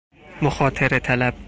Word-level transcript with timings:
مخاطره 0.41 0.99
طلب 0.99 1.33